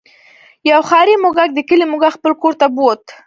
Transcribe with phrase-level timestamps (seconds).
[0.71, 3.03] یو ښاري موږک د کلي موږک خپل کور ته بوت.